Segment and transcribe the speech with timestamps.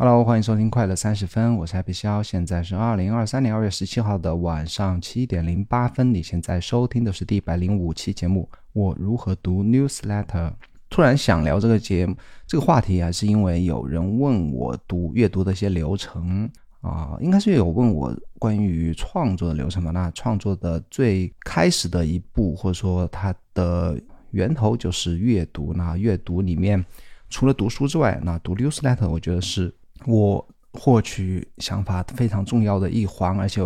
[0.00, 6.14] Hello，欢迎收听快乐三十分，我是 Happy 肖，现在是二零二三年二月十七号的晚上七点零八分。
[6.14, 8.48] 你现在收听的是第一百零五期节目。
[8.72, 10.52] 我如何读 newsletter？
[10.88, 12.14] 突然想聊这个节目
[12.46, 16.48] 这个话题，还是因为有人问我读阅读的一些流程
[16.80, 19.90] 啊，应该是有问我关于创作的流程吧。
[19.90, 25.72] 那创作的最开始的一步，或者说它的源头就是阅读。
[25.74, 26.84] 那阅读里面
[27.28, 29.74] 除了读书之外，那读 newsletter，我觉得是。
[30.06, 33.60] 我获取想法非常重要的一环，而且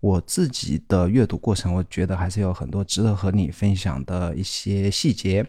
[0.00, 5.46] 我自己的阅读过程，我觉得还是有很多值得和你分享的一些细节。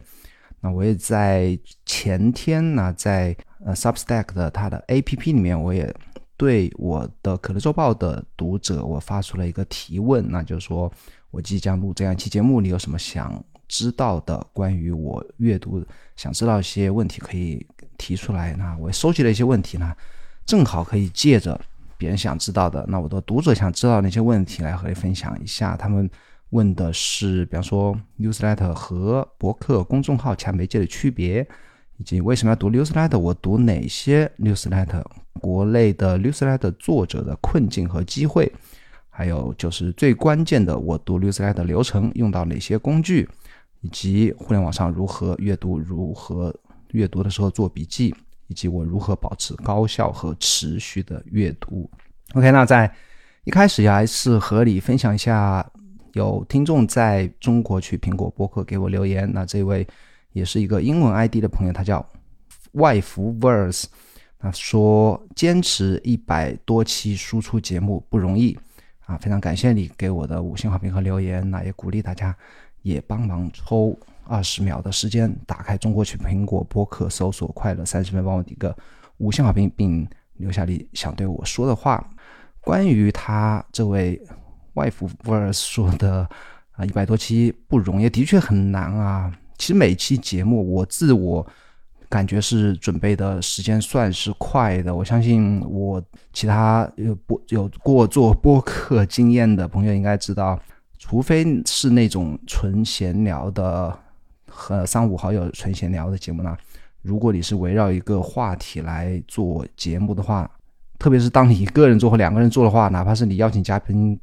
[0.61, 5.93] 那我也在前天呢，在呃 Substack 的它的 APP 里面，我也
[6.37, 10.91] 对我的可乐周报的读者，我发出了一个提问，那就是说
[11.31, 15.83] 我即将录这样一期节目，你有什么想知道的关于我阅读
[16.15, 17.65] 想知道一些问题，可以
[18.03, 18.53] 提出来。
[18.57, 19.95] 那我收集了一些问题呢。
[20.45, 21.57] 正好可以借着
[21.97, 25.77] 别人想知道的，那我的读者想知道那些问题来和你分享一下。
[25.77, 26.09] 他们
[26.49, 31.47] 问的是，比方说 newsletter 和博客公众号其他媒介的区别，
[31.95, 35.01] 以及为什么要读 newsletter，我读哪些 newsletter，
[35.39, 38.51] 国内的 newsletter 作者的困境和机会，
[39.09, 43.29] 还有就是最关键的，我读 newsletter 流程用到哪些工具，
[43.79, 46.53] 以及互联网上如何阅读，如何
[46.93, 48.15] 阅读的时候做笔记。
[48.47, 51.89] 以及我如何保持高效和持续的阅读。
[52.33, 52.93] OK，那在
[53.45, 55.65] 一开始也，还是和你分享一下，
[56.11, 59.27] 有听众在中国去苹果播客给我留言。
[59.33, 59.87] 那这位
[60.33, 62.05] 也是一个英文 ID 的朋友，他叫
[62.73, 63.85] 外服 Verse，
[64.41, 68.55] 那说坚持一百多期输出节目不容易
[69.05, 71.49] 啊，非常感谢你给我的五星好评和留言。
[71.49, 72.35] 那也鼓励大家
[72.81, 73.97] 也帮忙抽。
[74.25, 78.75] 二十秒的时间，打开中国区苹果播客，搜索“快乐三十分”，帮我点个
[79.17, 82.03] 五星好评，并留下你想对我说的话。
[82.61, 84.21] 关于他这位
[84.75, 86.27] 外服 verse 说的
[86.71, 89.31] 啊，一百多期不容易，的确很难啊。
[89.57, 91.45] 其实每期节目，我自我
[92.09, 94.95] 感觉是准备的时间算是快的。
[94.95, 96.01] 我相信我
[96.31, 100.59] 其他有播有过做播客经验的朋友应该知道，
[100.97, 103.99] 除非是那种纯闲聊的。
[104.55, 106.55] 和三五好友纯闲聊的节目呢，
[107.01, 110.49] 如果你是围绕一个话题来做节目的话，
[110.99, 114.17] 特别是当你一个人做或两个人做的话，哪怕是你邀请嘉宾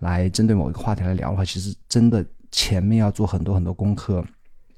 [0.00, 4.24] 来针对某一个话题来聊的话，其实真的前面要做很多很多功课，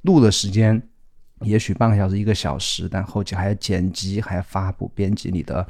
[0.02, 0.80] 录的时间
[1.40, 5.66] 也许半个小时一个小时，但后期还要剪辑，还要发布、编辑你的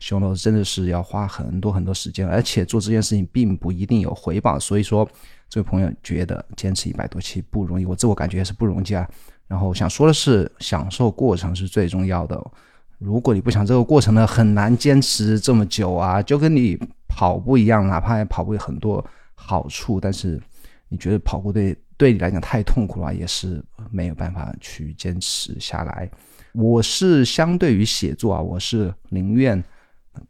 [0.00, 5.08] 胸肉，真的是要花很多很多时间，而且做这件事情并不一定有回报，所以说。
[5.48, 9.08] 这位朋友觉得坚持一百多期不容易，我自我感觉也是不容易啊。
[9.46, 12.38] 然后想说的是，享受过程是最重要的。
[12.98, 16.20] 如果你不想这个过程呢，很难坚持这么久啊。
[16.20, 19.02] 就跟你跑步一样，哪怕跑步有很多
[19.34, 20.38] 好处，但是
[20.90, 26.10] 你觉得跑步对对你来讲太痛苦了，也是没有办法去坚持下来。
[26.52, 29.64] 我是相对于写作啊，我是宁愿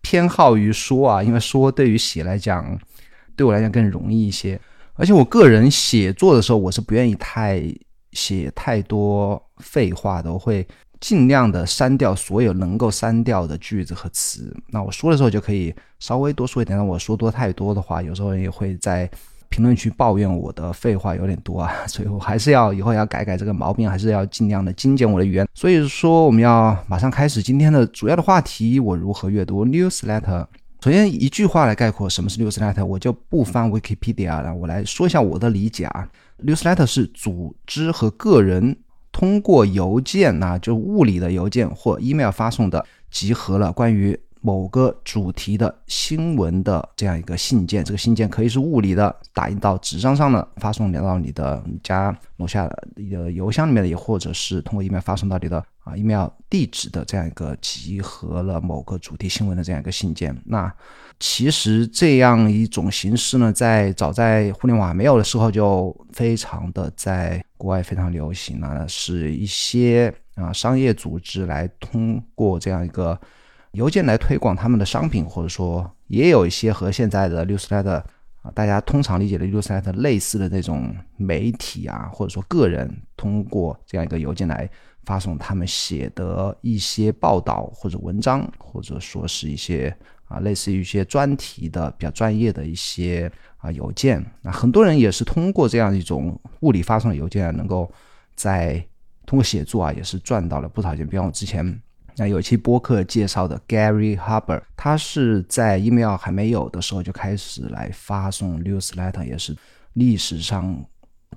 [0.00, 2.78] 偏好于说啊，因为说对于写来讲，
[3.34, 4.60] 对我来讲更容易一些。
[4.98, 7.62] 而且我个人写作的时候，我是不愿意太
[8.12, 10.66] 写太多废话的，我会
[10.98, 14.52] 尽量的删掉所有能够删掉的句子和词。
[14.70, 16.76] 那我说的时候就可以稍微多说一点。
[16.76, 19.08] 但我说多太多的话，有时候也会在
[19.48, 21.72] 评论区抱怨我的废话有点多啊。
[21.86, 25.46] 所以我还是要以后要改改这个毛病，还是要尽量的精简我的语言。
[25.54, 30.44] 所以说，我们要马上开始今天的主要的话题：我如何阅读 newsletter。
[30.80, 36.08] 首先一句话来概括什么是 newsletter，我就不翻 Wikipedia 了，我来说一下我的理解啊。
[36.44, 38.76] newsletter 是组织和个人
[39.10, 44.18] 通过邮件啊，就物理的邮件或 email 发送的，集合了关于。
[44.40, 60.36] 某个主题的新闻的这样一个信件，这个信件可以是物理的，打印到纸张上的，发送到你的家楼下你的邮箱里面的，也或者是通过 email 发送到你的啊 email 地址的这样一个集合了某个主题新闻的这样一个信件。
[60.44, 60.72] 那
[61.18, 73.18] 其实这样一种形式呢，在早在互联网没有的时候，就非常的在国外非常流行了，是一些啊商业组织来通过这样一个。
[73.72, 78.02] 邮件来推广他们的商品，或者说也有一些和现在的 newsletter
[78.40, 84.68] 啊，大家通常理解的 newsletter 类似的那种媒体啊，或者说个人通过这样一个邮件来
[85.08, 89.96] 发送他们写的一些报道或者文章，或者说是一些
[90.26, 94.22] 啊类似于一些专题的比较专业的一些啊邮件。
[94.42, 97.90] 那很多人也是通过这样一种物理发送的邮件，能够
[98.34, 98.84] 在
[99.24, 101.06] 通过写作啊，也是赚到了不少钱。
[101.06, 101.80] 比方我之前。
[102.20, 109.56] 那有一期播客介绍的 Gary Huber，他是在 email 还没有的时候就开始来发送 newsletter，也是
[109.92, 110.84] 历史上，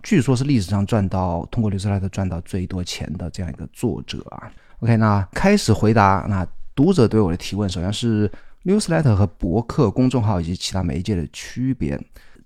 [0.03, 4.51] 据说是历史上赚到通过 newsletter 赚到最多钱的这样一个作者啊。
[4.79, 6.45] OK，那开始回答那
[6.75, 8.31] 读者对我的提问，首先是
[8.63, 11.99] newsletter 和博客公众号以及其他媒介的区别。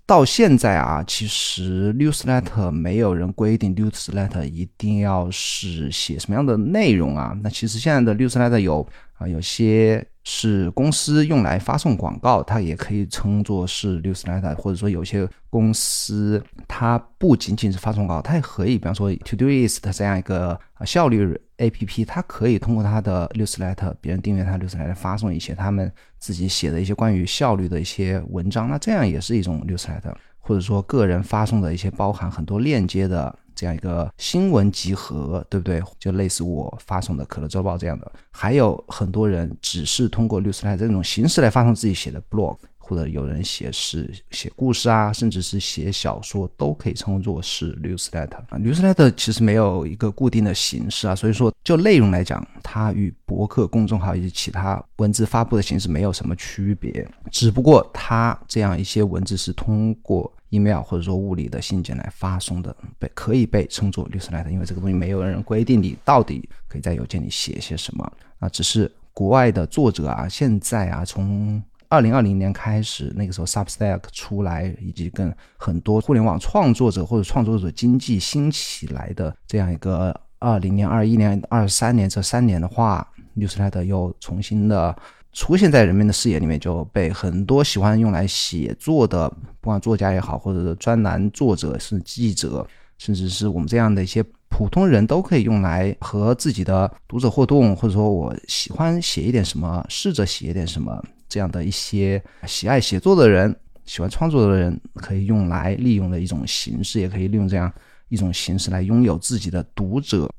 [0.04, 7.36] 到现在啊，其实 newsletter 没有人规定 newsletter 一定要是写什么样的内容啊。
[7.42, 21.40] 那其实现在的 newsletter 有啊，有些是公司用来发送广告，它也可以称作是 newsletter，或者说有些公司它不仅仅是发送广告，它也可以，比方说 Todoist 这样一个效率。
[21.58, 35.82] A P P 它可以通过它的 newsletter，别人订阅它 newsletter 发送一些他们自己写的一些关于效率的一些文章，那这样也是一种 newsletter，或者说个人发送的一些包含很多链接的这样一个新闻集合，对不对？
[35.98, 42.56] 就类似我发送的可乐周报这样的，还有很多人只是通过 newsletter 这种形式来发送自己写的 blog。
[42.86, 48.46] 或者有人写诗、写故事啊，甚至是写小说，都可以称作是 newsletter。
[48.50, 83.06] newsletter 其实没有一个固定的形式啊，所以说就内容来讲，它与博客、公众号以及其他文字发布的形式没有什么区别，只不过它这样一些文字是通过 email 或者说物理的信件来发送的，被可以被称作 newsletter，因为这个东西没有人规定你到底可以在邮件里写些什么啊，只是国外的作者啊，现在啊从二零二零年开始，那个时候 Substack 出来，以及跟很多互联网创作者或者创作者经济兴起来的这样一个二零年、二一年、二三年这三年的话
[83.36, 84.96] ，Newsletter 又重新的
[85.32, 89.28] 出现在人们的视野里面，就被很多喜欢用来写作的，
[89.60, 92.66] 不管作家也好，或者是专栏作者、是记者，
[92.98, 101.02] 甚至是我们这样的一些普通人都可以用来和自己的读者互动，或者说我喜欢写一点什么，试着写一点什么。
[101.28, 107.72] 这样的一些喜爱写作的人、喜欢创作的人，可以用来利用的一种形式，也可以利用这样
[108.08, 110.30] 一种形式来拥有自己的读者。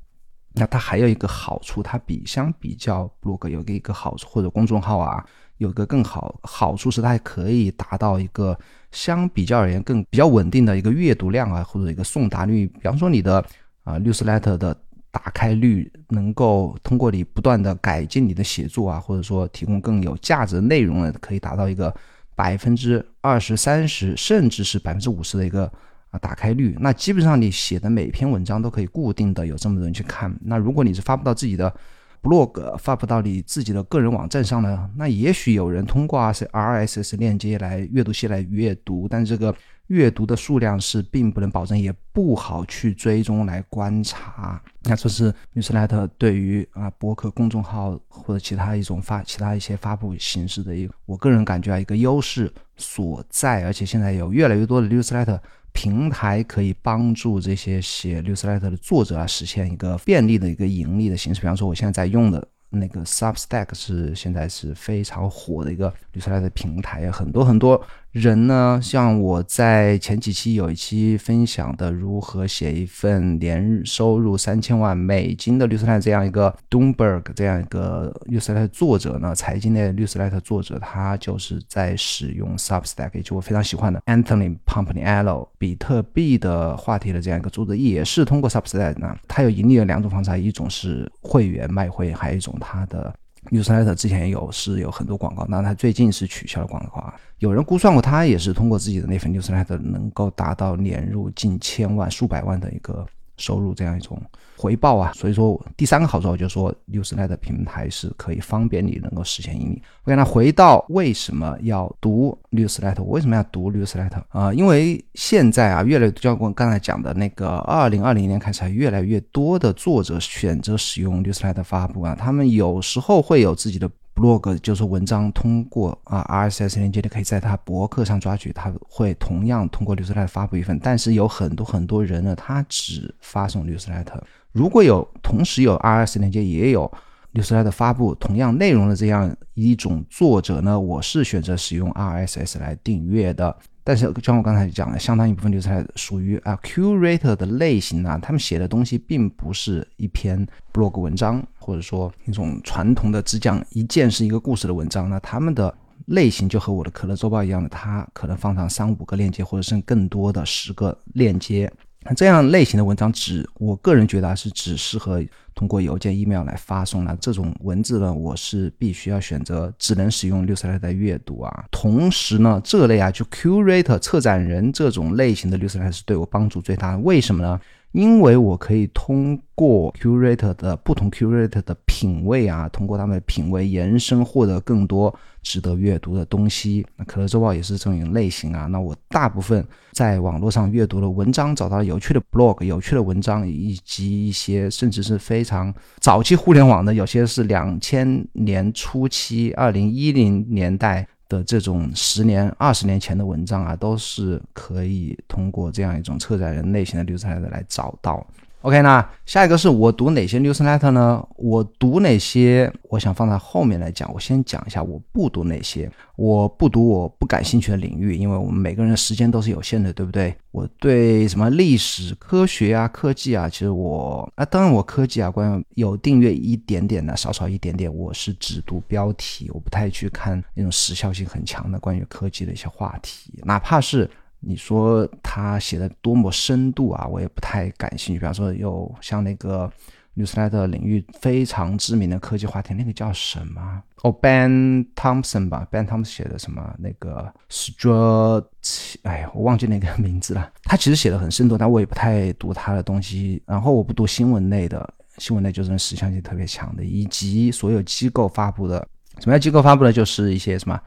[0.54, 5.24] 那它还有一个好处，它比相比较 blog 有个一个好处，或者公众号啊，
[5.58, 8.58] 有个更好好处是它还可以达到一个
[8.90, 12.66] 相比较而言更比较稳定的一个阅读量啊，或者一个送达率。
[12.66, 13.44] 比方说你的
[13.84, 14.76] 啊 newsletter 的。
[15.18, 21.92] 打开率能够通过你不断的改进你的写作啊，或者说提供更有价值的内容呢，可以达到一个
[22.36, 25.64] 百分之二十三十，甚至是百分之五十的一个
[26.10, 26.76] 啊打开率。
[26.78, 30.32] 那基本上你写的每篇文章都可以固定的有这么多人去看。
[30.40, 31.74] 那如果你是发布到自己的
[32.22, 39.52] blog，发布到你自己的个人网站上呢，那也许有人通过 RSS 链接来阅读器来阅读，但这个。
[39.88, 44.62] 阅读的数量是并不能保证，也不好去追踪来观察。
[44.84, 53.64] 那这是 newsletter 对于啊博客公众号或者其他一种发其他一些发布形式的一，我个人感觉啊一个优势所在。
[53.64, 55.38] 而且现在有越来越多的 newsletter
[55.72, 61.40] 平台可以帮助这些写 newsletter 的作者啊实现一个便利的一个盈利的形式。
[61.40, 62.46] 比方说，我现在在用的。
[62.70, 67.82] 那个 Substack 是现在是非常火的一个 newsletter 平台，很多很多
[68.12, 92.54] 人呢，像我在前几期有一期分享的如何写一份年收入三千万美金的绿色赖这样一个 Doomberg 这样一个绿色赖作者呢，财经类绿色赖作者，他就是在使用 Substack，也就我非常喜欢的 Anthony Pompliano 比特币的话题的这样一个作者，也是通过 Substack 呢，他有盈利的两种方式，一种是会员卖会，还有一种。
[92.60, 93.14] 它的
[93.50, 97.14] newsletter 之前有是有很多广告，那它最近是取消了广告啊。
[97.38, 103.06] 有人估算过，他也是通过自己的那份 newsletter 能够达到年入近千万、数百万的一个
[103.38, 104.20] 收入，这样一种。
[104.60, 109.80] 回报啊，所以说第三个好处就是说，Newsletter 平台是可以方便你能够实现盈利。
[110.02, 113.04] OK，那回到为什么要读 Newsletter？
[113.04, 114.52] 为什么要读 Newsletter 啊？
[114.52, 123.88] 因为现在啊，越来越就像我刚才讲的那个，二零二零年开始，越来越多的作者选择使用 Newsletter 发布啊，他们有时候会有自己的。
[124.18, 130.76] Blog 就是文章通过啊 RSS 连接的，可以在他博客上抓取，他会同样通过 newsletter 发布一份。
[130.82, 134.20] 但是有很多很多人呢，他只发送 newsletter。
[134.50, 136.90] 如果有同时有 RSS 连接，也有
[137.32, 143.56] newsletter 发布同样内容的这样一种作者呢，我是选择使用 RSS 来订阅的。
[143.88, 155.08] 但是，像我刚才讲的，相当一部分就是属于啊 curator 的类型啊，他们写的东西并不是一篇 blog 文章，或者说一种传统的只讲一件是一个故事的文章。
[155.08, 161.72] 那他们的类型就和我的可乐周报一样的，它可能放上三五个链接，或者是更多的十个链接，
[162.16, 165.22] 这样类型的文章只，我个人觉得是只适合
[165.54, 167.14] 通过邮件、email 来发送的。
[167.20, 171.64] 这种文字呢，我是必须要选择只能使用 Newsletter 阅读啊。
[171.70, 176.98] 同时呢，这类啊，就 curator 策展人这种类型的 Newsletter 是对我帮助最大的。
[177.00, 177.60] 为什么呢？
[177.92, 185.14] 因为我可以通过 curator 的不同 curator 的品味啊，通过他们的品味延伸，获得更多
[185.48, 186.86] 值得阅读的东西。
[186.96, 188.66] 那可乐周报也是这种类型啊。
[188.66, 201.08] 那我大部分在网络上阅读的文章，找到了有趣的 blog、有趣的文章，以及一些甚至是非常早期互联网的，有些是两千年初期、二零一零年代。
[201.30, 208.26] 的这种十年、二十年前的文章啊，都是可以通过这样一种策展人类型的流程来找到。
[208.68, 211.26] OK，那下一个是我读哪些 newsletter 呢？
[211.36, 212.70] 我读哪些？
[212.90, 214.12] 我想放在后面来讲。
[214.12, 215.90] 我先讲一下我不读哪些。
[216.16, 220.36] 我不读我不感兴趣的领域，因为我们每个人的时间都是有限的，对不对？
[220.50, 227.90] 我对什么历史、科学啊、科技啊，其实我啊，当然我科技啊，关于有订阅一点点的，少少一点点。
[227.90, 234.10] 我是只读标题，我不太去看那种时效性很强的关于科技的一些话题，哪怕是。
[234.40, 238.18] 你说他写的多么深度啊，我也不太感兴趣。
[238.20, 239.70] 比方说，有像那个
[240.16, 243.82] newsletter 领域非常知名的科技话题，那个叫什么？
[244.02, 246.72] 哦，Ben Thompson 吧，Ben Thompson 写的什么？
[246.78, 250.52] 那个 s t r a t 哎呀，我忘记那个名字了。
[250.62, 253.42] 他其实写的很深度，但我也不太读他的东西。
[253.44, 258.86] 然后我不读新闻类的，新闻类就是实效性特别强的，以及所有机构发布的。
[259.18, 259.92] 什么叫机构发布的？
[259.92, 260.80] 就是一些什么？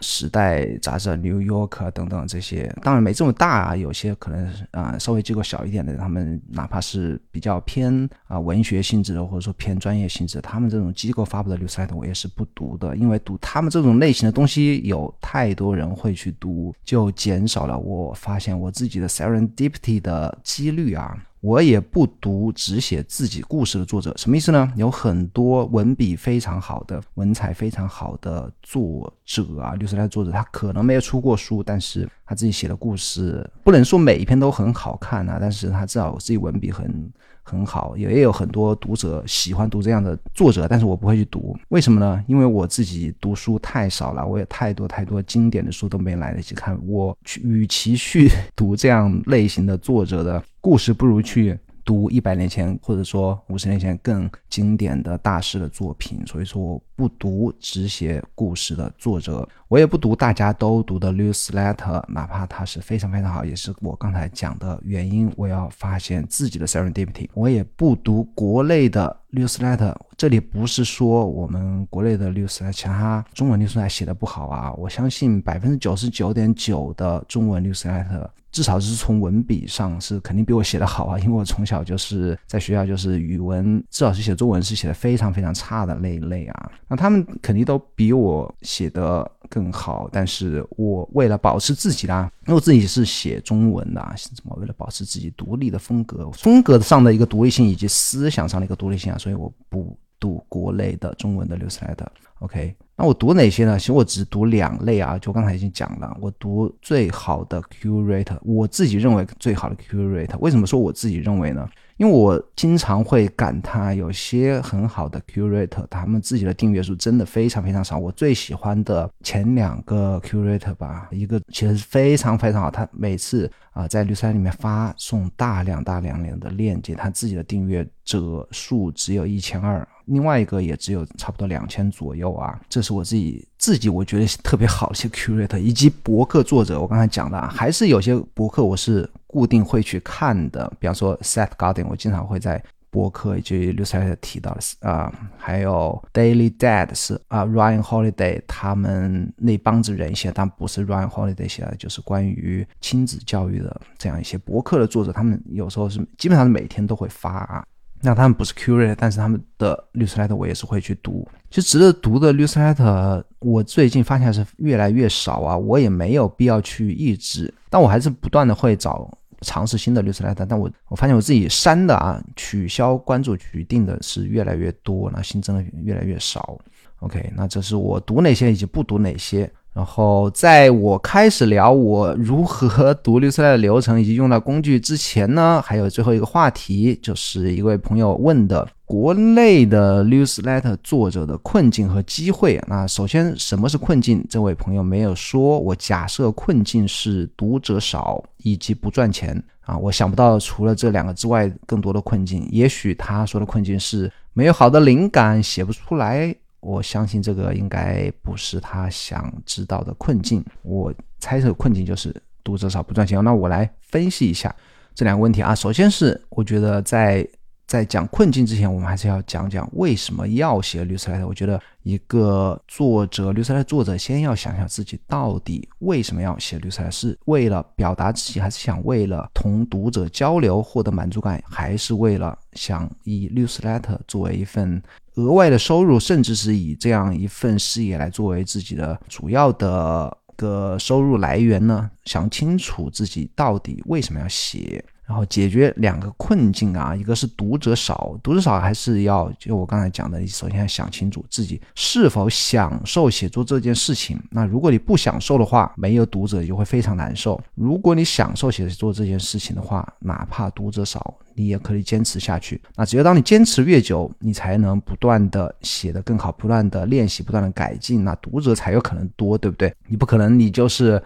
[0.00, 21.16] 时代杂志、New York 等等这些，当然没这么大啊，有些可能啊稍微机构小一点的，他们哪怕是比较偏啊文学性质的，或者说偏专业性质，他们这种机构发布的 newsletter 我也是不读的，因为读他们这种类型的东西有太多人会去读，就减少了我发现我自己的 serendipity 的几率啊。
[21.46, 24.72] 我也不读只写自己故事的作者，什么意思呢？
[24.74, 37.10] 有很多文笔非常好的、文采非常好的作者啊，律师来作者，他可能没有出过书，但是他自己写的故事，不能说每一篇都很好看啊，但是他至少自己文笔很。
[37.48, 42.20] 很好，也也有很多读者喜欢读这样的作者，但是我不会去读，为什么呢？
[42.26, 51.56] 因为我自己读书太少了，我有太多太多经典的书都没来得及看，我去与其去 读这样类型的作者的故事，不如去。
[51.86, 65.32] 读一百年前或者说五十年前更经典的大师的作品，所以说我不读只写故事的作者，我也不读大家都读的 newsletter，哪怕它是非常非常好，也是我刚才讲的原因。
[65.36, 69.94] 我要发现自己的 serendipity，我也不读国内的 newsletter。
[70.16, 78.28] 这里不是说我们国内的 newsletter 其他中文 newsletter 写的不好啊，我相信百分之九十九点九的中文 newsletter。
[78.56, 86.72] 至少是从文笔上是肯定比我写的好啊，因为我从小就是在学校就是语文，至少是写中文是写的非常非常差的那一类啊。
[86.88, 99.94] 那他们肯定都比我写的更好，但是我为了保持自己啦，因为我自己是写中文的，啊怎么为了保持自己独立的风格，风格上的一个独立性以及思想上的一个独立性啊，所以我不
[100.26, 102.10] 读国内的中文的流出来的。
[102.40, 102.74] OK。
[102.98, 103.78] 那我读哪些呢？
[103.78, 110.38] 其实我只读两类啊，就刚才已经讲了，我读最好的 curator，我自己认为最好的 curator。
[110.38, 111.68] 为什么说我自己认为呢？
[111.98, 117.98] 因为我经常会感叹，有些很好的 curator，他们自己的订阅数真的非常非常少。
[117.98, 132.58] 我最喜欢的前两个 curator 吧，一个其实非常非常好，他每次啊在绿山里面发送大量大量量的链接，他自己的订阅者数只有一千二，另外一个也只有差不多两千左右啊。
[132.68, 139.08] 这是我自己自己我觉得特别好的一些 curator，以及博客作者，我刚才讲的啊，还是有些博客我是。
[139.28, 157.62] 固定会去看的，比方说 Seth Godin，我经常会在博客以及 Lucy 提到的是啊，还有 Daily Dad 是啊 Ryan Holiday 他们那帮子人写，但不是 Ryan Holiday 写的，就是关于亲子教育的这样一些博客的作者，他们有时候是基本上是每天都会发啊。
[158.00, 161.26] 那他们不是 curator，但是他们的 newsletter 我也是会去读。
[161.50, 169.10] 其实值得读的 newsletter，我最近发现是越来越少啊，我也没有必要去抑制，但我还是不断的会找。
[169.42, 176.58] 尝试新的律师来的，但我我发现我自己删的啊，取消关注举定的是越来越多，那新增的越来越少。
[177.00, 179.48] OK，那这是我读哪些以及不读哪些。
[179.76, 188.66] 然后在我开始聊我如何读律师来的流程以及用到工具之前呢，还有最后一个话题，就是一位朋友问的。
[188.86, 192.58] 国内的 newsletter 作者的困境和机会。
[192.66, 194.24] 那首先，什么是困境？
[194.30, 195.58] 这位朋友没有说。
[195.58, 199.42] 我假设困境是读者少以及不赚钱。
[199.60, 202.48] 啊，我想不到除了这两个之外更多的困境。
[202.50, 206.34] 也许他说的困境是没有好的灵感，写不出来。
[206.66, 210.44] 我相信这个应该不是他想知道的困境。
[210.62, 213.22] 我猜测困境就是读者少不赚钱。
[213.22, 214.54] 那我来分析一下
[214.94, 215.54] 这两个问题啊。
[215.54, 217.26] 首先是我觉得在。
[217.68, 221.26] 在讲困境之前，我们还是要讲讲为什么要写律师来的。
[221.26, 234.80] 我觉得一个作者，律师来的作者，先要想想自己到底为什么要写律师来，是为了表达自己，还是想为了同读者交流获得满足感，还是为了想以律师 letter 作为一份
[235.16, 241.90] 额外的收入，甚至是以这样一份事业来作为自己的主要的个收入来源呢？
[242.04, 244.84] 想清楚自己到底为什么要写。
[245.06, 254.20] 然后解决两个困境啊，一个是读者少，读者少还是要就我刚才讲的，你首先要想清楚自己是否享受写作这件事情。
[254.30, 257.40] 那如果你不享受的话，没有读者就会非常难受。
[257.54, 262.60] 如果你享受写作这件事情的话，哪怕读者少，你也可以坚持下去。
[262.74, 269.72] 那只有当你坚持越久，你才能不断的写得更好，不断的练习，不断的改进，那读者才有可能多，对不对？
[269.86, 271.00] 你不可能你就是。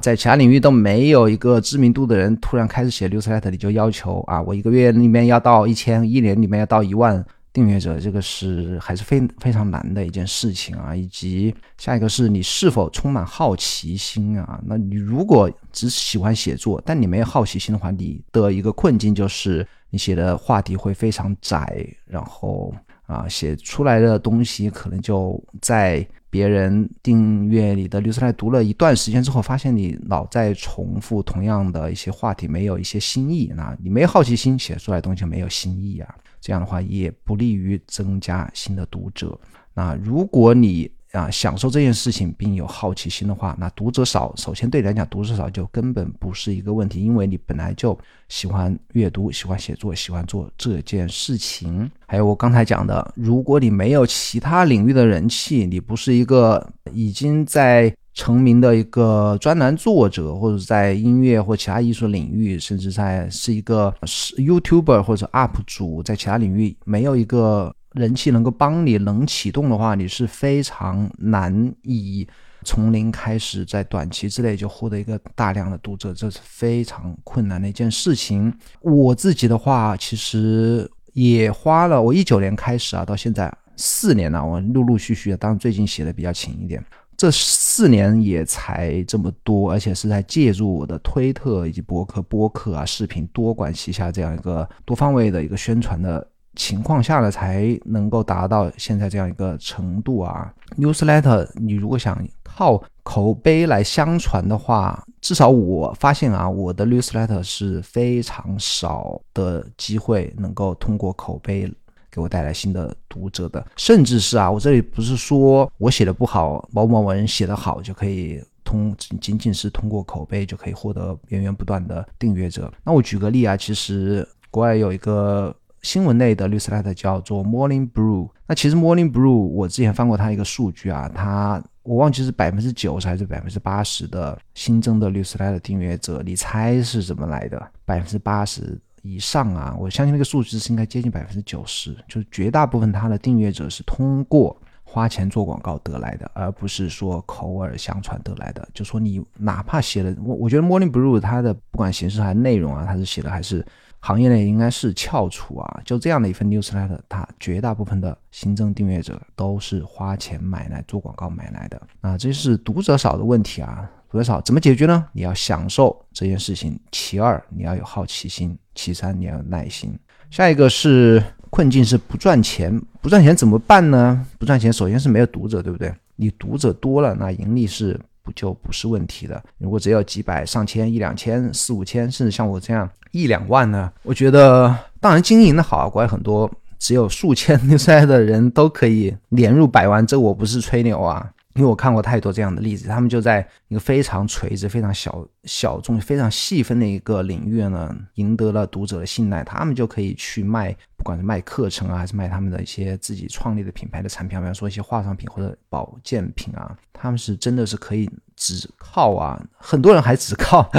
[0.00, 10.96] 在其他领域都没有一个知名度的人，突然开始写 newsletter，你就要求啊，我一个月里面要到一千，一年里面要到一万订阅者，这个是还是非非常难的一件事情啊。
[10.96, 14.60] 以及下一个是你是否充满好奇心啊？
[14.66, 22.74] 那你如果只喜欢写作，但你没有好奇心的话，你的一个困境就是你写的话题会非常窄，然后
[23.06, 26.04] 啊，写出来的东西可能就在。
[26.30, 39.38] 别人订阅你的 newsletter 读了一段时间之后，发现你老在重复同样的一些话题，没有一些新意，那你没好奇心，写出来的东西没有新意啊，这样的话也不利于增加新的读者。
[39.74, 47.98] 那如果你啊，享受这件事情并有好奇心的话，那读者少，首先对你来讲，读者少就根本不是一个问题，因为你本来就
[48.28, 51.90] 喜欢阅读、喜欢写作、喜欢做这件事情。
[52.06, 63.92] 还有我刚才讲的，如果你没有其他领域的人气，你不是一个已经在成名的一个专栏作者，或者在音乐或其他艺术领域，甚至在是一个
[64.36, 67.74] YouTuber 或者 UP 主，在其他领域没有一个。
[67.92, 72.24] 人气能够帮你能启动的话，你是非常难以
[72.64, 78.52] 从零开始，在短期之内就获得一个大量的读者，这是非常困难的一件事情。
[78.80, 86.80] 我自己的话，其实也花了我一九年开始啊，到现在四年了，我陆陆续续的，当然最近写的比较勤一点，
[87.16, 96.24] 这四年也才这么多，而且是在借助我的推特以及博客、播客啊、视频多管齐下这样一个多方位的一个宣传的。
[96.60, 100.52] 情况下呢，才能够达到现在这样一个程度啊。
[100.76, 111.72] Newsletter，你如果想靠口碑来相传的话，至少我发现啊，我的 Newsletter 是非常少的机会能够通过口碑
[112.10, 113.66] 给我带来新的读者的。
[113.78, 122.70] 甚至是啊，我这里不是说我写的不好，某某文写的好就可以通，仅仅是通过口碑就可以获得源源不断的订阅者。
[122.84, 125.56] 那我举个例啊，其实国外有一个。
[125.82, 128.28] 新闻类的 newsletter 叫做 Morning Brew。
[128.46, 137.70] 那其实 Morning Brew 我之前翻过它一个数据啊，它我忘记是百分之九十还是百分之八十的新增的 newsletter 订阅者，你猜是怎么来的？
[137.84, 139.74] 百分之八十以上啊！
[139.78, 148.68] 我相信那个数据是应该接近百分之九十，就是绝大部分它的订阅者是通过花钱做广告得来的，而不是说口耳相传得来的。
[148.74, 153.64] 就说你哪怕写了，我我觉得 Morning Brew 它的不管形式还是内容啊，它是写的还是。
[154.00, 165.06] 行业内应该是翘楚啊，就这样的一份 newsletter，它绝大部分的新增订阅者都是花钱买来做广告买来的啊，这是读者少的问题啊，读者少怎么解决呢？
[165.12, 169.94] 你要享受这件事情，其二你要有好奇心，其三你要有耐心。
[170.30, 174.26] 下一个是困境是不赚钱，不赚钱怎么办呢？
[174.38, 175.94] 不赚钱首先是没有读者，对不对？
[176.16, 178.00] 你读者多了，那盈利是。
[178.22, 179.42] 不就不是问题的。
[179.58, 183.90] 如果只有几百、上千、一两千、四五千，甚至像我这样一两万呢？
[184.02, 191.30] 我觉得，当然经营的好，国外很多只有数千 出来的人都可以年入百万，这我不是吹牛啊。
[191.54, 210.70] 因为我看过太多这样的例子，他们就在一个非常垂直、非常小小众、非常细分的一个领域呢，赢得了读者的信赖，他们就可以去卖，不管是卖课程啊，还是卖他们的一些自己创立的品牌的产品，比方说一些化妆品或者保健品啊，他们是真的是可以只靠啊，很多人还只靠。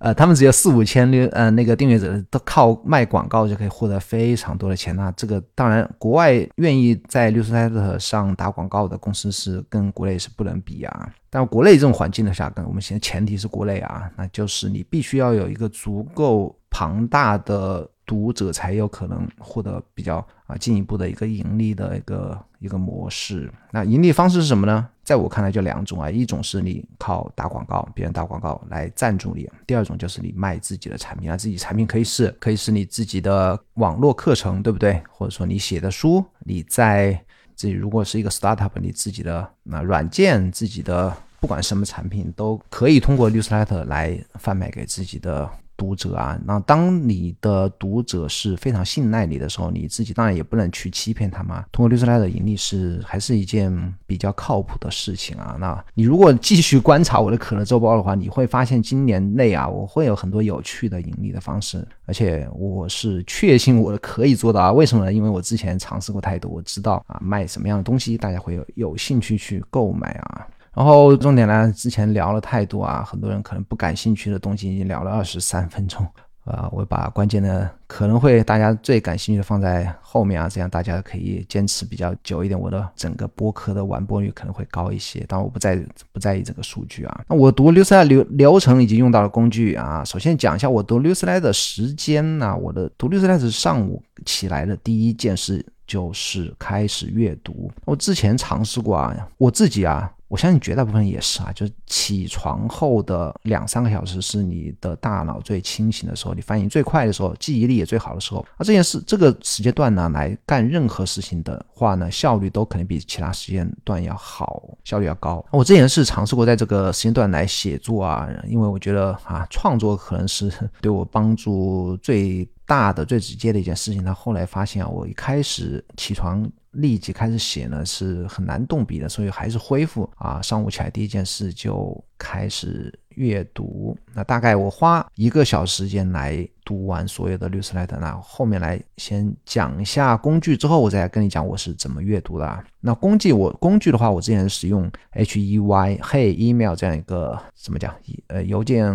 [0.00, 4.96] 呃，他们只有四五千六，呃，那个订阅者都靠卖广告就可以获得非常多的钱。
[4.96, 11.08] 那这个当然，国外愿意在六十三上打广告的公司是跟国内是不能比啊。
[11.32, 20.16] 但国内这种环境的下，跟我们现在前提是国内啊，那就是你必须要有一个足够庞大的读者，才有可能获得比较
[20.46, 23.48] 啊进一步的一个盈利的一个一个模式。
[23.70, 24.88] 那盈利方式是什么呢？
[25.04, 35.00] 在我看来就两种啊，一种是你靠打广告，别人打广告来赞助你；第二种就是你卖自己的产品啊，自己产品可以是可以是你自己的网络课程，对不对？
[35.08, 37.24] 或者说你写的书，你在。
[37.60, 45.46] 自己如果是一个 startup，你自己的那软件，自己的不管什么产品，都可以通过 newsletter 来贩卖给自己的。
[45.80, 51.56] 读者啊，那当你的读者是非常信赖你的时候，你自己当然也不能去欺骗他们。
[51.72, 55.56] 通过律师来的盈利是还是一件比较靠谱的事情啊。
[55.58, 64.70] 那你如果继续观察我的可乐周报的话，你会发现今年内啊，我会有很多有趣的盈利的方式，而且我是确信我可以做到啊。
[64.70, 65.10] 为什么呢？
[65.10, 70.46] 因为我之前尝试过太多，我知道啊卖什么样的东西大家会有有兴趣去购买啊。
[70.80, 76.02] 然后重点呢，之前聊了太多啊，很多人可能不感兴趣的东西已经聊了二十三分钟
[76.46, 85.22] 啊，我把关键的可能会大家最感兴趣的放在后面啊，这样大家可以坚持比较久一点，我的整个播客的完播率可能会高一些。
[85.28, 85.78] 但我不在
[86.12, 87.24] 不在意这个数据啊。
[87.28, 97.70] 那我读 newsletter 流流程以及用到的工具啊，首先讲一下我读 newsletter 的时间呢，我的读 newsletter 是上午起来的第一件事就是开始阅读。
[97.84, 100.10] 我之前尝试过啊，我自己啊。
[100.30, 108.46] 我相信绝大部分也是啊，就是起床后的两三个小时是你的大脑最清醒的时候，你反应最快的时候，记忆力也最好的时候。
[108.56, 115.44] 那这件事这个时间段呢，来干任何事情的话呢，效率都肯定比其他时间段要好，效率要高。
[115.50, 120.48] 我之前是尝试过在这个时间段来写作啊，因为我觉得啊，创作可能是
[120.80, 124.04] 对我帮助最大的、最直接的一件事情。
[124.04, 126.48] 但后来发现啊，我一开始起床。
[126.72, 130.40] 立即开始写呢是很难动笔的，所以还是恢复啊。
[130.40, 133.96] 上午起来第一件事就开始阅读。
[134.14, 137.98] 那大概我花一个小时间来读完所有的律师来的。
[137.98, 142.64] 那后面来先讲一下工具，之后我再跟你讲我是怎么阅读的。
[142.80, 147.94] 那工具我工具的话，我之前使用 H E Y Hey Email 这样一个怎么讲
[148.28, 148.92] 呃邮件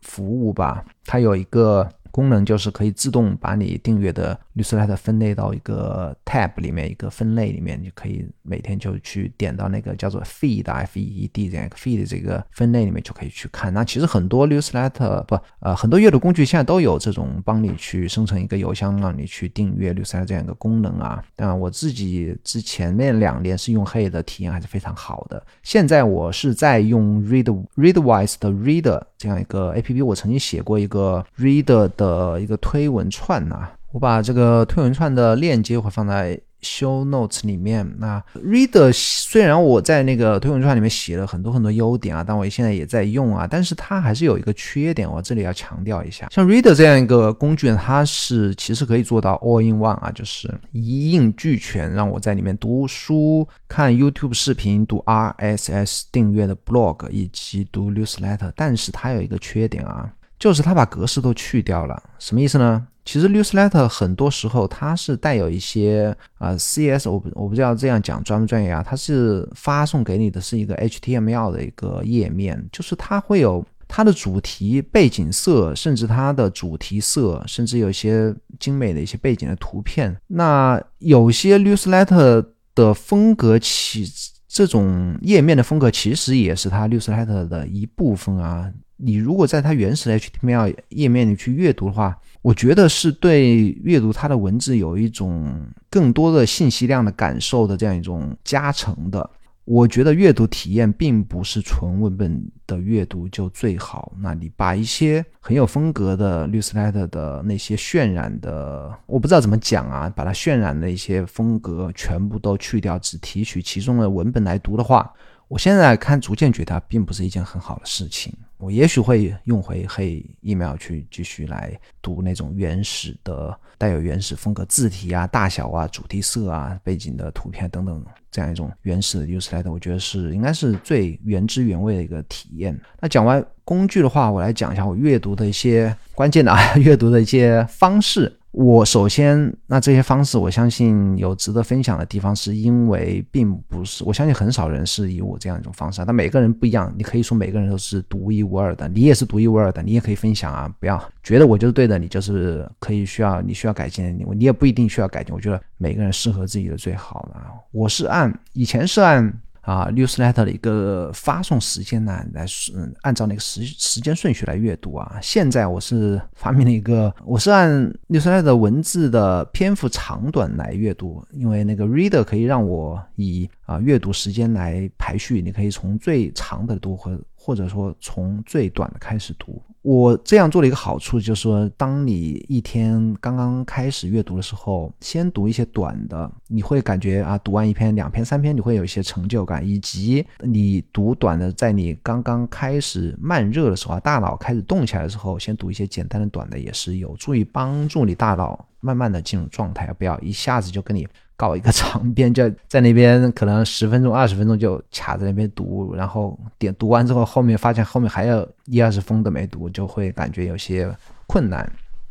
[0.00, 1.88] 服务吧，它有一个。
[2.12, 13.72] 功能就是可以自动把你订阅的 newsletter 分类到一个 tab 里面，一个分类里面，你可以每天就去点到那个叫做 feed f e e d 这样一个 feed 这个分类里面就可以去看。
[13.72, 21.24] 那其实很多 newsletter 不呃很多阅读工具现在都有这种帮你去生成一个邮箱，让你去订阅 newsletter 这样一个功能啊。
[21.34, 25.42] 但我自己之前那两年是用 Hey 的体验还是非常好的。
[25.62, 27.44] 现在我是在用 read
[27.76, 32.01] readwise 的 reader 这样一个 app，我曾经写过一个 reader 的。
[32.02, 37.84] 的一个推文串呐，我把这个推文串的链接会放在 show notes 里面。
[37.98, 46.28] 那 reader 虽然我在那个推文串里面写了很多很多优点啊，但我现在也在用啊，但是它还是有一个缺点，我这里要强调一下。
[46.30, 58.52] 像 reader 这样一个工具呢，它是其实可以做到 all in one 啊，就是一应俱全，让我在里面读书、看 YouTube 视频、读 RSS 订阅的 blog 以及读 newsletter。
[58.56, 60.10] 但是它有一个缺点啊。
[60.42, 62.84] 就是它把格式都去掉了，什么意思呢？
[63.04, 80.16] 其实 newsletter 很多时候它是带有一些啊 CS，我不我不知道这样讲专不专业啊，它是发送给你的是一个 HTML 的一个页面，就是它会有它的主题背景色，甚至它的主题色，甚至有一些精美的一些背景的图片。
[80.26, 84.04] 那有些 newsletter 的风格其
[84.48, 88.68] 这种页面的风格其实也是它 newsletter 的一部分啊。
[89.04, 95.60] 你如果在它原始的 HTML 页面里去阅读的话，我觉得是对阅读它的文字有一种
[95.90, 99.28] 更多的信息量的感受的这样一种加成的。
[99.64, 104.12] 我觉得阅读体验并不是纯文本的阅读就最好。
[104.20, 115.08] 那你把一些很有风格的 newsletter 的那些渲染的，我不知道怎么讲啊，把它渲染的一些风格全部都去掉，只提取其中的文本来读的话，
[115.52, 118.32] 我现在看逐渐觉得并不是一件很好的事情。
[118.56, 132.80] 我也许会用回黑 email 去继续来读那种原始的、带有原始风格字体啊、大小啊、主题色啊、背景的图片等等这样一种原始的 newsletter，我觉得是应该是最原汁原味的一个体验。
[132.98, 138.38] 那讲完工具的话，我来讲一下我阅读的一些关键的啊， 阅读的一些方式。
[138.52, 157.40] 我首先，那这些方式，我相信有值得分享的地方，是因为并不是，我相信很少人是以我这样一种方式，但每个人不一样，你可以说每个人都是独一无二的，你也是独一无二的，你也可以分享啊，不要觉得我就是对的，你就是可以需要你需要改进的，你你也不一定需要改进，我觉得每个人适合自己的最好的。
[157.70, 159.32] 我是按以前是按
[159.62, 162.44] 啊 newsletter 的一个发送时间呢来
[162.74, 165.18] 嗯按照那个时时间顺序来阅读啊。
[165.22, 179.60] 现在我是发明了一个，我是按 newsletter 文字的篇幅长短来阅读，因为那个 reader 可以让我以啊阅读时间来排序，你可以从最长的读和或者说从最短的开始读。
[179.82, 201.08] 我这样做的一个好处就是说，当你一天刚刚开始阅读的时候，先读一些短的，你会感觉啊，读完一篇、两篇、三篇，你会有一些成就感，以及你读短的，在你刚刚开始慢热的时候啊，大脑开始动起来的时候，先读一些简单的短的，也是有助于帮助你大脑慢慢的进入状态，不要一下子就跟你。
[201.36, 210.88] 搞一个长篇，就在那边可能十分钟、二十分钟就卡在那边读，然后点读完之后，后面发现后面还有一二十封都没读，就会感觉有些
[211.26, 211.70] 困难。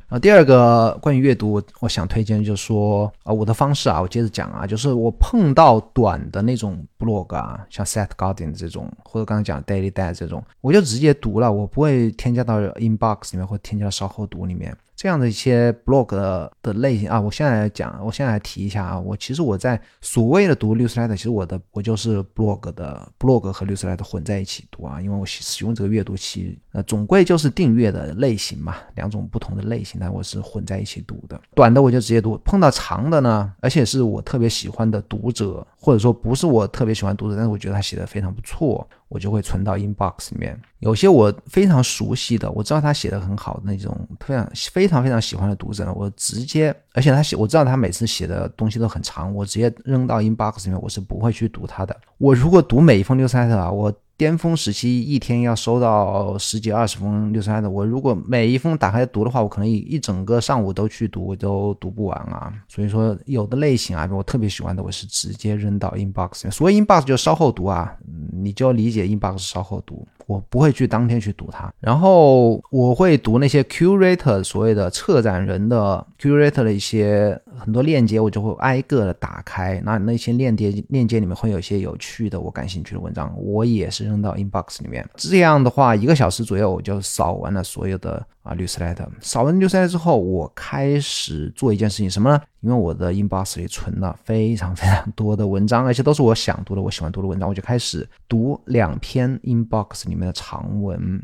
[0.10, 14.76] 啊，第二个关于阅读，我想推荐就是说啊，我的方式啊，我接着讲啊，就是我碰到短的那种 blog 啊，像 Set Garden 这种，或者刚刚讲 Daily Dad 这种，我就直接读了，我不会添加到 Inbox 里面或添加到稍后读里面。
[15.02, 16.16] 这样的一些 blog
[16.62, 31.42] 的类型啊，我现在来讲，我现在来提一下啊，我其实我在所谓的读 newsletter，其实我的我就是 blog 的 blog 和 newsletter 混在一起读啊，因为我使用这个阅读器，呃，总归就是订阅的类型嘛，两种不同的类型，但我是混在一起读的。
[31.56, 38.88] 短的我就直接读，碰到长的呢，而且是我特别喜欢的读者，或者说不是我特别喜欢读者，但是我觉得他写的非常不错。
[39.10, 51.94] 我就会存到 inbox 里面，有些我非常熟悉的，我知道他写的很好的那种非常非常非常喜欢的读者呢，我直接，而且他写，我知道他每次写的东西都很长，我直接扔到 inbox 里面，我是不会去读他的。
[52.20, 53.94] 我如果读每一封 newsletter 啊，我。
[54.22, 62.54] 巅峰时期一天要收到十几二十封六十三的，我如果每一封打开读的话，我可能一一整个上午都去读，我都读不完啊。
[62.68, 66.52] 所以说，有的类型啊，我特别喜欢的，我是直接扔到 inbox。
[66.52, 67.98] 所谓 inbox 就稍后读啊，
[68.32, 70.08] 你就要理解 inbox 稍后读。
[70.28, 79.82] 我不会去当天去读它，然后我会读那些 curator 所谓的策展人的 curator 的一些很多链接，我就会挨个的打开。
[79.84, 85.08] 那那些链接链接里面会有一些有趣的、我感兴趣的文章，我也是扔到 inbox 里面。
[85.16, 88.24] 这样的话，一个小时左右我就扫完了所有的。
[88.44, 92.42] 啊，newsletter 扫完 newsletter 之后，我开始做一件事情，什么呢？
[92.62, 101.22] 因为我的 inbox 里存了非常非常多的文章，而且都是我想读的、我喜欢读的文章，我就开始读两篇 inbox 里面的长文。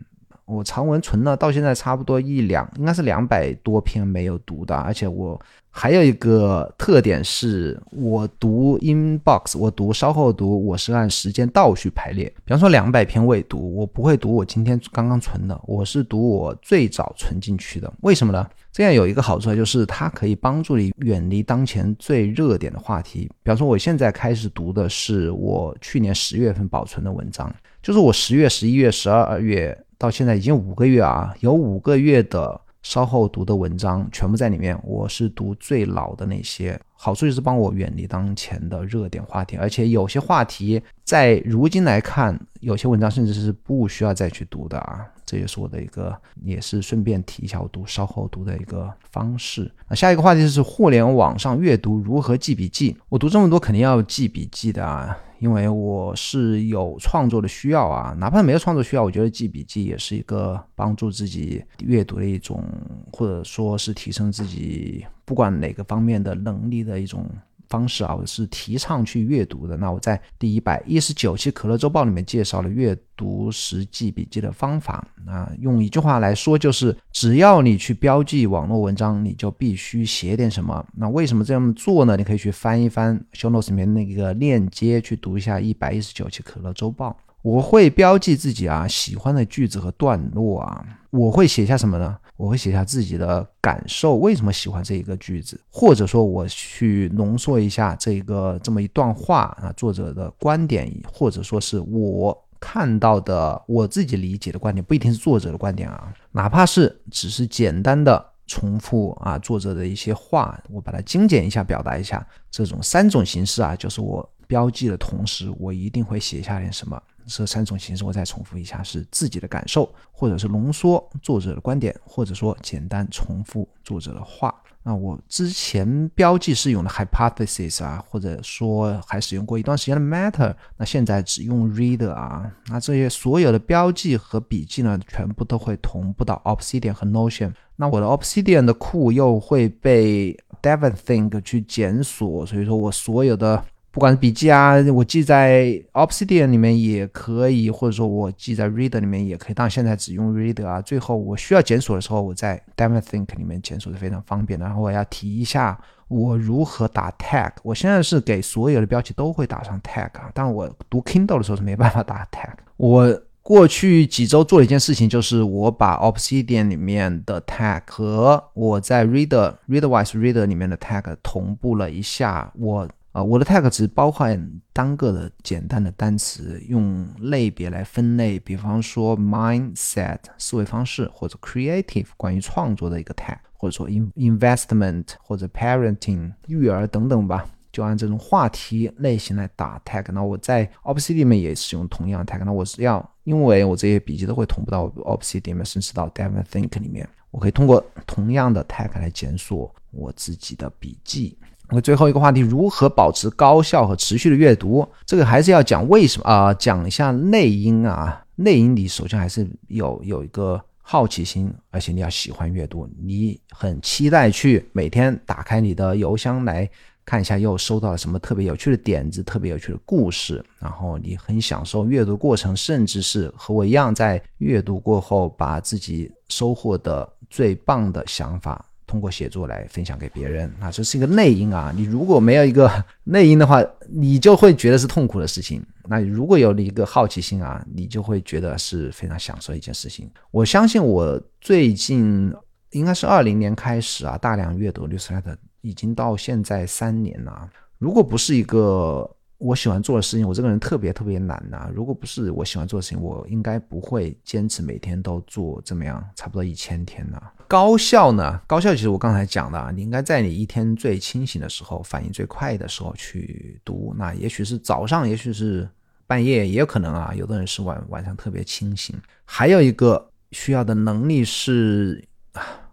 [0.48, 5.40] 我长文存了到现在差不多一两，应该是两百多篇没有读的，而且我。
[5.70, 12.26] 还有一个特点是，我读 inbox，我读稍后读，我是按时间倒序排列。
[12.44, 17.94] 比方说两百篇未读，我不会读我今天刚刚存的，我是读我最早存进去的。
[18.02, 18.50] 为什么呢？
[18.72, 23.30] 这样有一个好处就是它可以帮助你远离当前最热点的话题。
[23.44, 32.62] 比方说我现在开始读的是我去年十月份保存的文章，就是我十月、十一月、十二月到现在已经五个月啊，有五个月的。
[32.84, 45.06] 稍后读的文章全部在里面，我是读最老的那些，好处就是帮我远离当前的热点话题，而且有些话题在如今来看，有些文章甚至是不需要再去读的啊。
[45.26, 49.70] 这也是我的一个，也是顺便提一下我读稍后读的一个方式。
[49.90, 52.96] 那下一个话题就是互联网上阅读如何记笔记。
[53.10, 55.18] 我读这么多肯定要记笔记的啊。
[55.40, 62.64] 因为我是有创作的需要啊，哪怕没有创作需要，我觉得记笔记也是一个帮助自己阅读的一种，
[63.12, 67.26] 或者说是提升自己不管哪个方面的能力的一种。
[67.70, 69.78] 方式啊，我是提倡去阅读的。
[69.78, 75.06] 那我在第一百一十九期《可乐周报》里面介绍了阅读时记笔记的方法。
[75.26, 80.86] 那用一句话来说，就是只要你去标记网络文章，你就必须写点什么。
[80.96, 82.16] 那为什么这样做呢？
[82.18, 87.10] 你可以去翻一翻 show notes 里面那个链接，去读一下一百一十九期《可乐周报》。
[87.44, 92.18] 我会标记自己啊喜欢的句子和段落啊，我会写下什么呢？
[92.38, 117.02] 我会写下自己的感受，为什么喜欢这一个句子，或者说我去浓缩一下这个这么一段话啊，作者的观点，或者说是我看到的我自己理解的观点，不一定是作者的观点啊，哪怕是只是简单的重复啊作者的一些话，我把它精简一下，表达一下，这种三种形式啊，就是我标记的同时，我一定会写下点什么。
[117.28, 124.54] 这三种形式我再重复一下：是自己的感受，或者是浓缩作者的观点，或者说简单重复作者的话。
[124.84, 130.56] 那我之前标记是用的 hypothesis 啊，或者说还使用过一段时间的 matter。
[130.78, 132.50] 那现在只用 reader 啊。
[132.68, 137.52] 那这些所有的标记和笔记呢，全部都会同步到 Obsidian 和 Notion。
[137.76, 143.62] 那我的 Obsidian 的库又会被 Devon Think 去检索，所以说我所有的。
[143.92, 149.56] 不管是笔记啊，我记在 Obsidian 里面也可以，或者说我记在 Reader 里面也可以。
[149.56, 150.80] 当然现在只用 Reader 啊。
[150.82, 154.66] 最后我需要检索的时候，我在 DemonThink 里面检索是非常方便的。
[154.68, 157.52] 然后我要提一下我如何打 tag。
[157.64, 162.54] 我现在是给所有的标题都会打上 tag 啊，但我读 Kindle 的时候是没办法打 tag。
[162.76, 172.52] 我过去几周做了一件事情，就是我把 Obsidian 里面的 tag 和我在 Reader、Readwise Reader 里面的 tag 同步了一下。
[172.60, 174.40] 我啊，我的 tag 只包含
[174.72, 187.44] 单个的简单的单词，用类别来分类，比方说 mindset 思维方式，或者 creative 关于创作的一个 tag，或者说 investment 或者 parenting 育儿等等吧。
[187.72, 201.36] 就按这种话题类型来打 tag，那我在 Obsidian 里面也使用同样的 tag，那我是要，因为我这些笔记都会同步到 Obsidian 里面，甚至到 Devon Think 里面，我可以通过同样的 tag 来检索我自己的笔记。
[201.70, 204.88] 那最后一个话题，如何保持高效和持续的阅读？
[205.06, 206.54] 这个还是要讲为什么啊？
[206.54, 216.70] 讲一下内因啊，内因你首先还是有有一个好奇心，而且你要喜欢阅读，你很期待去每天打开你的邮箱来。
[217.10, 231.72] 看一下又收到了什么特别有趣的点子、特别有趣的故事，然后你很享受阅读过程，甚至是和我一样，在阅读过后把自己收获的最棒的想法通过写作来分享给别人啊，这是一个内因啊。
[231.76, 232.72] 你如果没有一个
[233.04, 235.62] 内因的话，你就会觉得是痛苦的事情。
[235.88, 240.10] 那如果有了一个好奇心啊，你就会觉得是非常享受一件事情。
[240.32, 242.34] 我相信我最近
[242.72, 245.38] 应该是二零年开始啊，大量阅读《绿色的。
[245.62, 247.50] 已经到现在三年了。
[247.78, 251.70] 如果不是一个我喜欢做的事情，我这个人特别特别懒呐。
[251.74, 257.22] 如果不是我喜欢做的事情，我应该不会坚持每天都做这么样，差不多一千天呢。
[257.48, 258.42] 高效呢？
[258.48, 263.94] 高效其实我刚才讲的啊，你应该在你一天最清醒的时候，反应最快的时候去读。
[263.98, 265.70] 那也许是早上，也许是
[266.08, 267.14] 半夜，也有可能啊。
[267.16, 268.96] 有的人是晚晚上特别清醒。
[269.24, 272.04] 还有一个需要的能力是。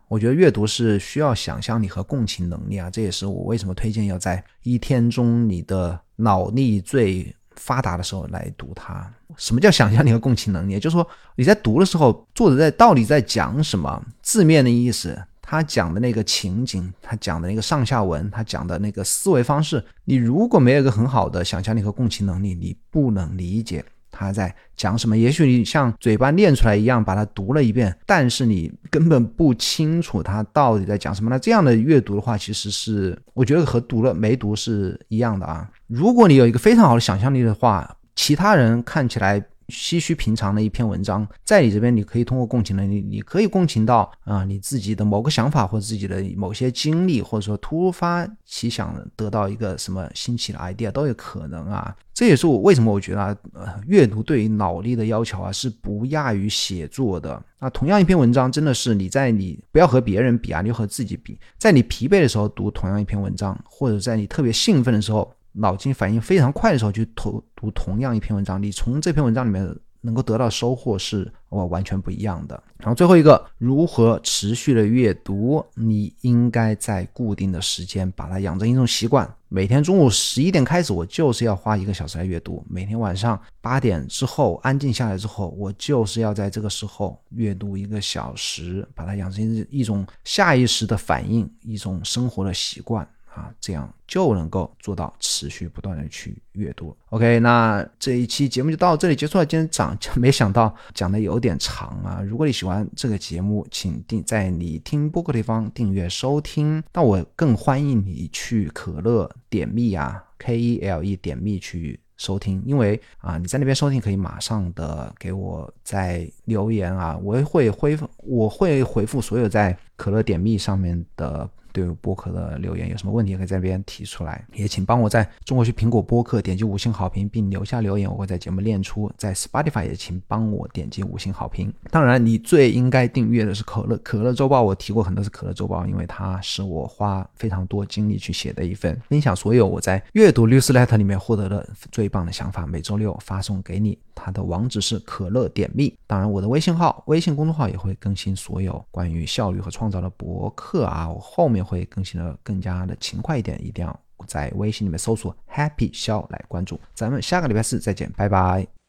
[0.09, 9.11] 我觉得阅读是需要想象力和共情能力啊，这也是我为什么推荐要在一天中你的脑力最发达的时候来读它。
[9.37, 10.79] 什么叫想象力和共情能力？
[10.79, 14.01] 就是说你在读的时候，作者在到底在讲什么？
[14.23, 23.85] 字面的意思，他讲的那个情景，他讲的那个上下文，他讲的那个思维方式，你如果没有一个很好的想象力和共情能力，你不能理解。
[24.16, 25.18] 他在讲什么？
[25.18, 31.29] 也许你像嘴巴念出来一样把它读了一遍，但是你根本不清楚他到底在讲什么。
[31.29, 35.68] 那这样的阅读的话，其实是我觉得和读了没读是一样的啊。
[35.88, 39.44] 如果你有一个非常好的想象力的话，其他人看起来。
[39.68, 51.94] 唏嘘平常的一篇文章，在你这边，你可以通过共情能力，你可以共情到啊，你自己的某个想法或者自己的某些经历，或者说突发奇想得到一个什么新奇的 idea 都有可能啊。
[52.12, 57.42] 这也是我为什么我觉得啊，呃，阅读对于脑力的要求啊是不亚于写作的。
[57.59, 65.35] 那同样一篇文章，真的是你在你不要和别人比啊，你就和自己比，在你疲惫的时候读同样一篇文章，或者在你特别兴奋的时候。
[65.55, 69.64] 脑筋反应非常快的时候去读读同样一篇文章，你从这篇文章里面
[70.01, 72.62] 能够得到收获是我完全不一样的。
[72.77, 75.64] 然后最后一个，如何持续的阅读？
[75.75, 79.33] 你应该在固定的时间把它养成一种习惯。
[79.49, 93.09] 每天中午十一点开始，我就是要花一个小时来阅读；每天晚上八点之后安静下来之后，我就是要在这个时候阅读一个小时，把它养成一种下意识的反应，一种生活的习惯。
[93.35, 96.97] 啊，这样就能够做到持续不断的去阅读。
[97.11, 99.44] OK，那这一期节目就到这里结束了。
[99.44, 102.23] 今天讲，没想到讲的有点长啊。
[102.23, 106.81] 如果你喜欢这个节目，请定在你听播客地方订阅收听。
[106.92, 121.51] 那我更欢迎你去可乐点蜜啊，K E L E 点蜜去收听，因为啊，你在那边收听可以马上的给我在留言啊，我会回复，我会回复所有在可乐点蜜上面的。
[121.74, 124.46] 对播客的留言有什么问题，可以在这边提出来。
[124.54, 129.10] 也请帮我在中国区苹果播客点击五星好评并留下留言，我会在节目练出。
[129.18, 131.74] 在 Spotify 也请帮我点击五星好评。
[131.90, 134.62] 当然，你最应该订阅的是可乐可乐周报。
[134.62, 142.64] 我提过很多次可乐周报，因为它是我花非常多精力去写的一份，分享所有我在阅读 newsletter 里面获得的最棒的想法。
[142.64, 145.90] 每周六发送给你，它的网址是可乐点 me。
[146.06, 151.10] 当然，我的微信号、微信公众号也会更新所有关于效率和创造的博客啊。
[151.10, 151.65] 我后面。
[151.65, 156.79] 会更新的更加的勤快一点，一定要在微信里面搜索 Happy 肖来关注。
[156.94, 158.83] 咱们下个礼拜四再见，拜拜。